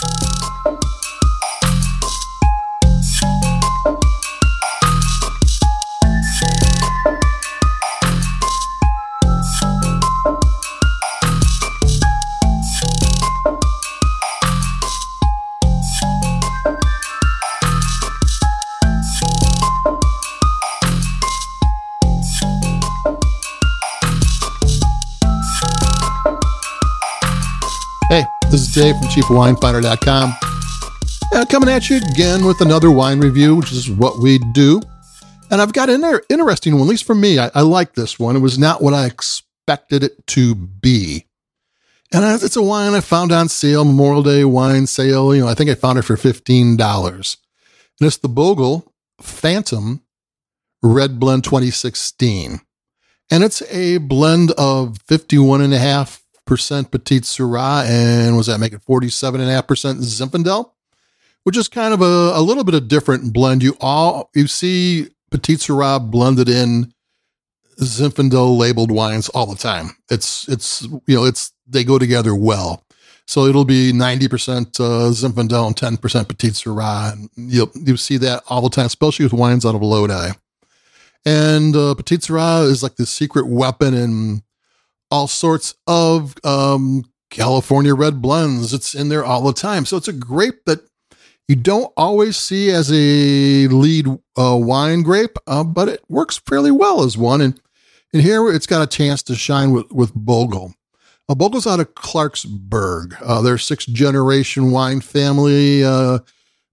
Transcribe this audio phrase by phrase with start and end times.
[0.00, 0.27] you
[28.50, 30.32] This is Dave from CheapWineFinder.com.
[31.34, 34.80] Uh, coming at you again with another wine review, which is what we do.
[35.50, 37.38] And I've got an interesting one, at least for me.
[37.38, 38.36] I, I like this one.
[38.36, 41.26] It was not what I expected it to be.
[42.10, 45.34] And it's a wine I found on sale, Memorial Day wine sale.
[45.34, 47.36] You know, I think I found it for $15.
[48.00, 50.00] And it's the Bogle Phantom
[50.82, 52.62] Red Blend 2016.
[53.30, 58.58] And it's a blend of 51 and a half percent Petite Sirah, and was that
[58.58, 59.66] making 47.5%
[60.00, 60.72] Zinfandel,
[61.44, 63.62] which is kind of a, a little bit of different blend.
[63.62, 66.92] You all you see Petite Sirah blended in
[67.80, 69.90] Zinfandel labeled wines all the time.
[70.10, 72.82] It's it's you know it's they go together well.
[73.26, 77.12] So it'll be 90% uh, Zinfandel and 10% Petite Sirah.
[77.12, 80.30] And you you see that all the time, especially with wines out of Lodi.
[81.26, 84.42] And uh, Petite Sirah is like the secret weapon in
[85.10, 88.72] all sorts of um, California red blends.
[88.72, 89.84] It's in there all the time.
[89.84, 90.80] So it's a grape that
[91.46, 94.06] you don't always see as a lead
[94.38, 97.40] uh, wine grape, uh, but it works fairly well as one.
[97.40, 97.60] And,
[98.12, 100.74] and here it's got a chance to shine with, with Bogle.
[101.28, 103.16] Uh, Bogle's out of Clarksburg.
[103.22, 105.84] Uh, they're sixth generation wine family.
[105.84, 106.20] Uh,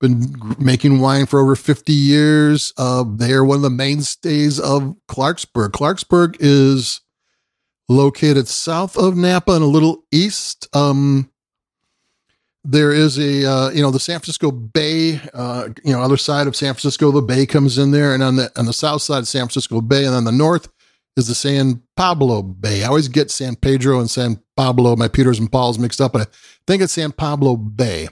[0.00, 2.72] been making wine for over 50 years.
[2.76, 5.70] Uh, they are one of the mainstays of Clarksburg.
[5.70, 7.00] Clarksburg is
[7.88, 10.68] located south of Napa and a little east.
[10.74, 11.30] Um,
[12.64, 16.46] there is a uh, you know the San Francisco Bay, uh, you know other side
[16.46, 19.18] of San Francisco, the bay comes in there, and on the on the south side
[19.18, 20.68] of San Francisco Bay, and on the north
[21.16, 22.84] is the San Pablo Bay.
[22.84, 26.22] I always get San Pedro and San Pablo, my Peters and Pauls mixed up, but
[26.22, 26.30] I
[26.66, 28.08] think it's San Pablo Bay.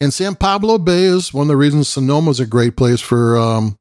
[0.00, 3.38] And San Pablo Bay is one of the reasons Sonoma is a great place for
[3.38, 3.78] um,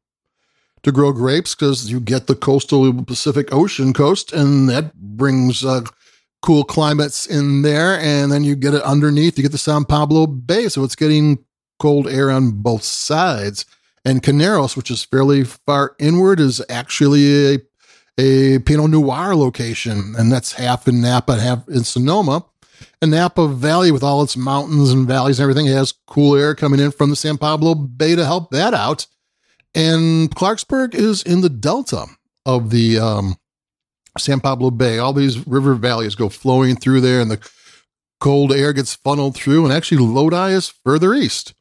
[0.86, 5.82] to grow grapes because you get the coastal Pacific Ocean coast, and that brings uh,
[6.44, 8.00] cool climates in there.
[8.00, 11.44] And then you get it underneath, you get the San Pablo Bay, so it's getting
[11.80, 13.66] cold air on both sides.
[14.06, 17.60] And Carneros, which is fairly far inward, is actually a
[18.18, 22.46] a Pinot Noir location, and that's half in Napa half in Sonoma.
[23.02, 26.80] And Napa Valley, with all its mountains and valleys and everything, has cool air coming
[26.80, 29.08] in from the San Pablo Bay to help that out.
[29.76, 32.06] And Clarksburg is in the delta
[32.46, 33.36] of the um,
[34.18, 34.98] San Pablo Bay.
[34.98, 37.46] All these river valleys go flowing through there, and the
[38.22, 39.66] cold air gets funneled through.
[39.66, 41.54] And actually, Lodi is further east.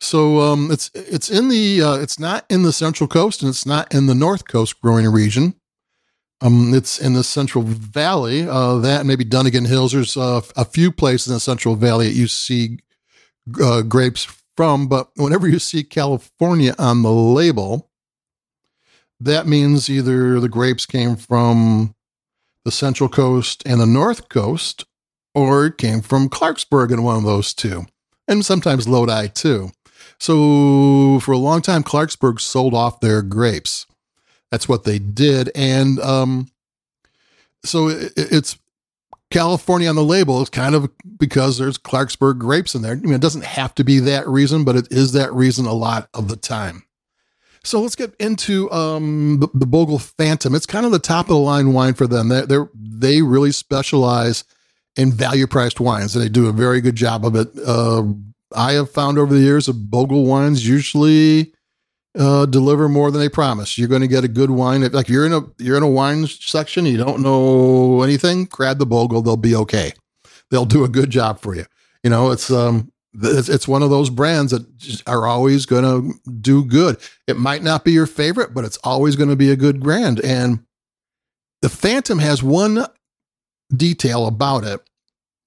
[0.00, 3.66] So um, it's it's in the uh, it's not in the Central Coast, and it's
[3.66, 5.54] not in the North Coast growing region.
[6.40, 8.48] Um, it's in the Central Valley.
[8.48, 9.92] Uh, that maybe Dunnigan Hills.
[9.92, 12.78] There's uh, a few places in the Central Valley that you see
[13.62, 17.90] uh, grapes from, but whenever you see California on the label,
[19.20, 21.94] that means either the grapes came from
[22.64, 24.84] the Central Coast and the North Coast,
[25.34, 27.86] or it came from Clarksburg and one of those two,
[28.26, 29.70] and sometimes Lodi too.
[30.18, 33.86] So for a long time, Clarksburg sold off their grapes.
[34.50, 36.48] That's what they did, and um,
[37.64, 38.58] so it, it's
[39.30, 42.92] California on the label is kind of because there's Clarksburg grapes in there.
[42.92, 45.72] I mean, it doesn't have to be that reason, but it is that reason a
[45.72, 46.84] lot of the time.
[47.62, 50.54] So let's get into um, the, the, Bogle Phantom.
[50.54, 52.28] It's kind of the top of the line wine for them.
[52.28, 54.44] They they really specialize
[54.96, 57.48] in value priced wines, and they do a very good job of it.
[57.64, 58.04] Uh,
[58.56, 61.52] I have found over the years of Bogle wines usually
[62.18, 63.78] uh, deliver more than they promise.
[63.78, 64.82] You're going to get a good wine.
[64.82, 68.46] If, like you're in a you're in a wine section, you don't know anything.
[68.46, 69.92] Grab the Bogle; they'll be okay.
[70.50, 71.66] They'll do a good job for you.
[72.02, 76.30] You know, it's um, it's, it's one of those brands that are always going to
[76.40, 76.98] do good.
[77.26, 80.20] It might not be your favorite, but it's always going to be a good brand.
[80.20, 80.64] And
[81.62, 82.86] the Phantom has one
[83.74, 84.80] detail about it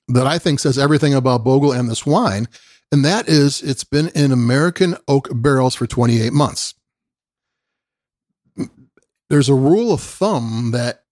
[0.09, 2.47] that I think says everything about Bogle and this wine
[2.93, 6.75] and that is it's been in American oak barrels for 28 months.
[9.31, 11.03] There's a rule of thumb that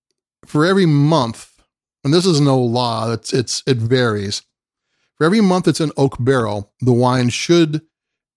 [0.46, 1.60] for every month,
[2.04, 4.44] and this is no law, it's it's it varies.
[5.18, 7.82] For every month it's an oak barrel, the wine should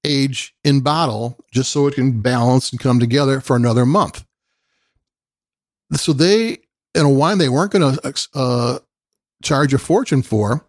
[0.04, 4.24] age in bottle just so it can balance and come together for another month.
[5.92, 6.60] So they
[6.94, 8.78] in a wine they weren't going to uh,
[9.42, 10.66] charge a fortune for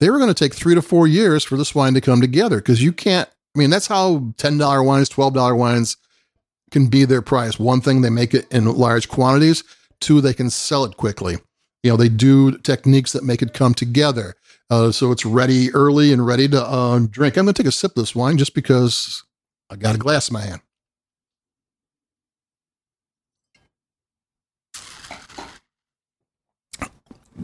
[0.00, 2.56] they were going to take three to four years for this wine to come together
[2.56, 3.28] because you can't.
[3.54, 5.96] I mean, that's how $10 wines, $12 wines
[6.70, 7.58] can be their price.
[7.58, 9.64] One thing, they make it in large quantities.
[10.00, 11.38] Two, they can sell it quickly.
[11.82, 14.34] You know, they do techniques that make it come together.
[14.70, 17.36] Uh, so it's ready early and ready to uh, drink.
[17.36, 19.24] I'm going to take a sip of this wine just because
[19.70, 20.60] I got a glass in my hand.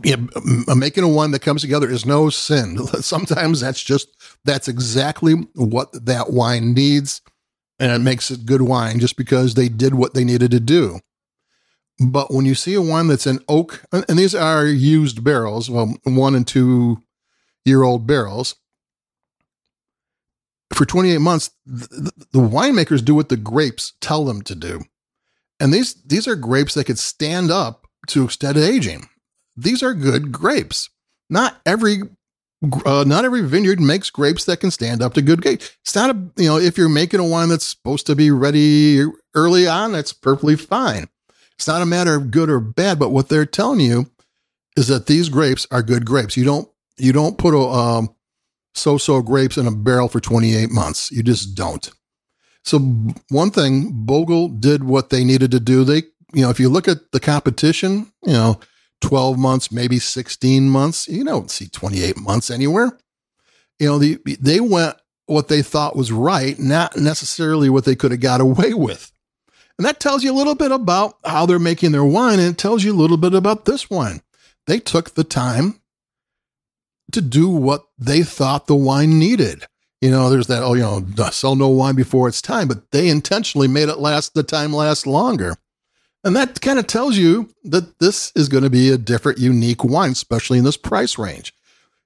[0.02, 0.16] Yeah,
[0.74, 2.78] making a wine that comes together is no sin.
[3.00, 4.08] Sometimes that's just
[4.44, 7.22] that's exactly what that wine needs,
[7.78, 11.00] and it makes it good wine just because they did what they needed to do.
[12.00, 15.94] But when you see a wine that's an oak, and these are used barrels, well,
[16.04, 17.02] one and two
[17.64, 18.56] year old barrels,
[20.72, 24.82] for 28 months, the, the winemakers do what the grapes tell them to do.
[25.60, 29.08] And these, these are grapes that could stand up to extended aging.
[29.56, 30.90] These are good grapes.
[31.30, 32.02] Not every
[32.86, 35.76] uh, not every vineyard makes grapes that can stand up to good grapes.
[35.82, 39.04] It's not a, you know, if you're making a wine that's supposed to be ready
[39.34, 41.08] early on, that's perfectly fine.
[41.56, 44.10] It's not a matter of good or bad, but what they're telling you
[44.76, 46.36] is that these grapes are good grapes.
[46.36, 48.14] You don't you don't put a um,
[48.74, 51.10] so-so grapes in a barrel for 28 months.
[51.10, 51.90] You just don't.
[52.62, 52.78] So
[53.28, 55.84] one thing, Bogle did what they needed to do.
[55.84, 58.60] They, you know, if you look at the competition, you know,
[59.04, 62.98] 12 months, maybe 16 months, you don't see 28 months anywhere.
[63.78, 64.96] You know, the, they went
[65.26, 69.12] what they thought was right, not necessarily what they could have got away with.
[69.78, 72.58] And that tells you a little bit about how they're making their wine, and it
[72.58, 74.22] tells you a little bit about this wine.
[74.66, 75.80] They took the time
[77.12, 79.66] to do what they thought the wine needed.
[80.00, 83.08] You know, there's that, oh, you know, sell no wine before it's time, but they
[83.08, 85.56] intentionally made it last the time last longer.
[86.24, 89.84] And that kind of tells you that this is going to be a different, unique
[89.84, 91.52] wine, especially in this price range.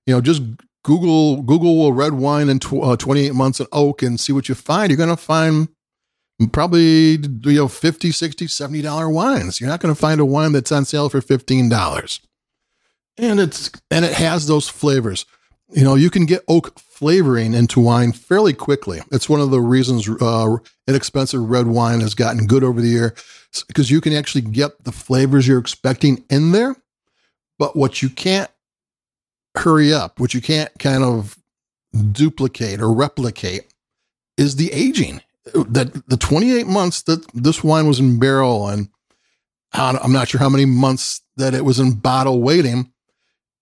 [0.06, 0.42] You know, just
[0.82, 4.54] Google Google red wine in tw- uh, 28 months in oak and see what you
[4.56, 4.90] find.
[4.90, 5.68] You're going to find
[6.52, 9.60] probably you know 50 60 70 dollar wines.
[9.60, 12.20] You're not going to find a wine that's on sale for 15 dollars.
[13.16, 15.26] And it's and it has those flavors.
[15.70, 19.00] You know you can get oak flavoring into wine fairly quickly.
[19.12, 20.56] It's one of the reasons uh,
[20.88, 23.14] inexpensive red wine has gotten good over the year
[23.66, 26.76] because you can actually get the flavors you're expecting in there
[27.58, 28.50] but what you can't
[29.56, 31.38] hurry up what you can't kind of
[32.12, 33.72] duplicate or replicate
[34.36, 35.20] is the aging
[35.54, 38.88] uh, that the 28 months that this wine was in barrel and
[39.72, 42.92] I'm not sure how many months that it was in bottle waiting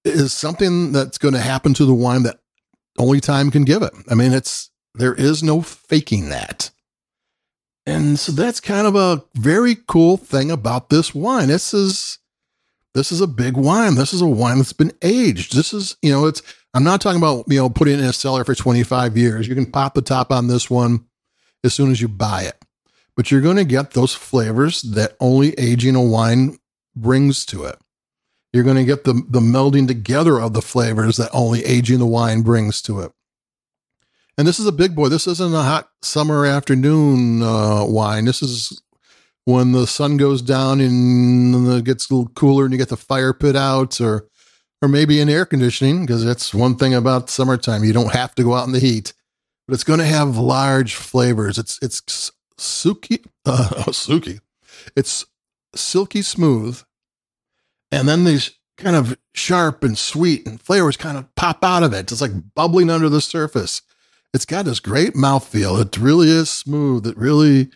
[0.04, 2.38] is something that's going to happen to the wine that
[2.98, 3.92] only time can give it.
[4.10, 6.70] I mean, it's there is no faking that.
[7.86, 11.48] And so that's kind of a very cool thing about this wine.
[11.48, 12.18] This is
[12.94, 13.94] this is a big wine.
[13.94, 15.54] This is a wine that's been aged.
[15.54, 16.42] This is, you know, it's
[16.74, 19.46] I'm not talking about, you know, putting it in a cellar for 25 years.
[19.46, 21.04] You can pop the top on this one
[21.62, 22.56] as soon as you buy it.
[23.16, 26.58] But you're going to get those flavors that only aging a wine
[26.94, 27.78] brings to it.
[28.52, 32.06] You're going to get the, the melding together of the flavors that only aging the
[32.06, 33.12] wine brings to it.
[34.38, 35.08] And this is a big boy.
[35.08, 38.26] This isn't a hot summer afternoon uh, wine.
[38.26, 38.82] This is
[39.44, 42.96] when the sun goes down and it gets a little cooler and you get the
[42.96, 44.26] fire pit out or
[44.82, 47.82] or maybe in air conditioning because that's one thing about summertime.
[47.82, 49.14] You don't have to go out in the heat
[49.66, 51.58] but it's going to have large flavors.
[51.58, 54.40] It's it's suki, uh, suki.
[54.94, 55.26] It's
[55.74, 56.82] silky smooth,
[57.90, 61.92] and then these kind of sharp and sweet and flavors kind of pop out of
[61.92, 62.12] it.
[62.12, 63.82] It's like bubbling under the surface.
[64.36, 65.80] It's got this great mouthfeel.
[65.80, 67.06] It really is smooth.
[67.06, 67.70] It really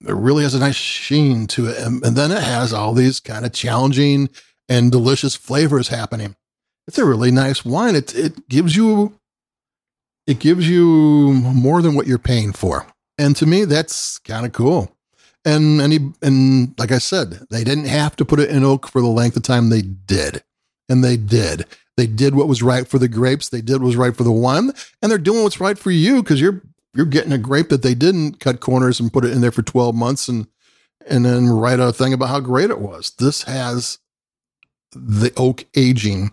[0.00, 1.78] it really has a nice sheen to it.
[1.78, 4.30] And, and then it has all these kind of challenging
[4.68, 6.34] and delicious flavors happening.
[6.88, 7.94] It's a really nice wine.
[7.94, 9.20] It it gives you
[10.26, 12.88] it gives you more than what you're paying for.
[13.16, 14.90] And to me, that's kind of cool.
[15.44, 19.00] And any and like I said, they didn't have to put it in oak for
[19.00, 20.42] the length of time they did.
[20.88, 21.66] And they did.
[21.96, 23.48] They did what was right for the grapes.
[23.48, 24.72] They did what was right for the wine.
[25.00, 26.62] And they're doing what's right for you because you're
[26.94, 29.62] you're getting a grape that they didn't cut corners and put it in there for
[29.62, 30.46] 12 months and
[31.06, 33.10] and then write a thing about how great it was.
[33.18, 33.98] This has
[34.92, 36.32] the oak aging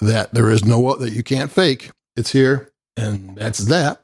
[0.00, 1.90] that there is no that you can't fake.
[2.16, 4.02] It's here and that's that.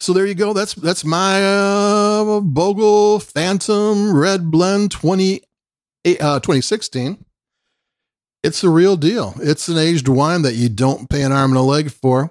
[0.00, 0.52] So there you go.
[0.52, 5.40] That's that's my uh, Bogle Phantom Red Blend 20,
[6.20, 7.24] uh, 2016.
[8.44, 9.34] It's the real deal.
[9.40, 12.30] It's an aged wine that you don't pay an arm and a leg for.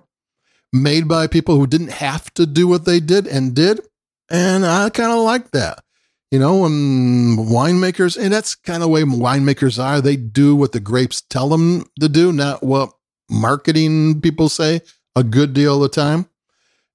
[0.71, 3.81] Made by people who didn't have to do what they did and did.
[4.29, 5.83] And I kind of like that.
[6.29, 10.71] You know, when winemakers, and that's kind of the way winemakers are, they do what
[10.71, 12.91] the grapes tell them to do, not what
[13.29, 14.81] marketing people say
[15.15, 16.27] a good deal of the time.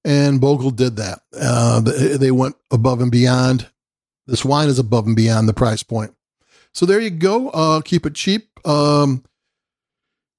[0.05, 1.19] And Bogle did that.
[1.37, 3.69] Uh, they went above and beyond.
[4.27, 6.13] This wine is above and beyond the price point.
[6.73, 7.49] So there you go.
[7.49, 8.49] Uh, keep it cheap.
[8.67, 9.23] Um,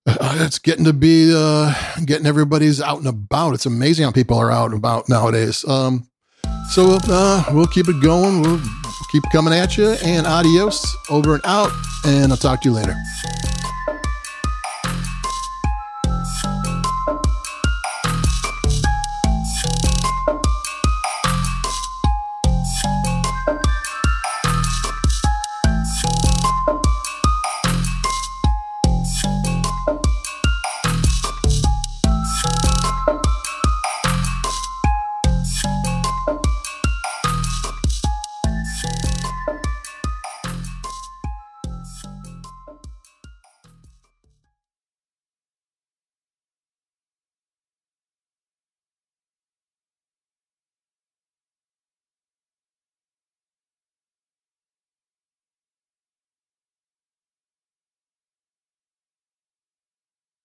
[0.06, 3.54] uh, it's getting to be uh, getting everybody's out and about.
[3.54, 5.64] It's amazing how people are out and about nowadays.
[5.68, 6.08] Um,
[6.70, 8.42] so uh, we'll keep it going.
[8.42, 8.60] We'll
[9.12, 9.90] keep coming at you.
[10.04, 11.70] And adios, over and out.
[12.06, 12.94] And I'll talk to you later.